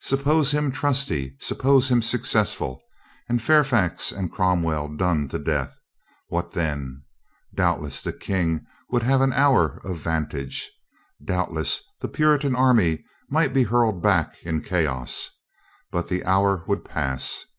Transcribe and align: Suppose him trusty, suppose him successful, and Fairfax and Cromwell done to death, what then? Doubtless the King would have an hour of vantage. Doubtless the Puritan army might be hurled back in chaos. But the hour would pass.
Suppose 0.00 0.52
him 0.52 0.72
trusty, 0.72 1.36
suppose 1.38 1.90
him 1.90 2.00
successful, 2.00 2.80
and 3.28 3.42
Fairfax 3.42 4.10
and 4.10 4.32
Cromwell 4.32 4.88
done 4.96 5.28
to 5.28 5.38
death, 5.38 5.78
what 6.28 6.52
then? 6.52 7.02
Doubtless 7.54 8.00
the 8.02 8.14
King 8.14 8.64
would 8.90 9.02
have 9.02 9.20
an 9.20 9.34
hour 9.34 9.82
of 9.84 9.98
vantage. 9.98 10.70
Doubtless 11.22 11.82
the 12.00 12.08
Puritan 12.08 12.56
army 12.56 13.04
might 13.28 13.52
be 13.52 13.64
hurled 13.64 14.02
back 14.02 14.36
in 14.44 14.62
chaos. 14.62 15.28
But 15.90 16.08
the 16.08 16.24
hour 16.24 16.64
would 16.66 16.82
pass. 16.82 17.44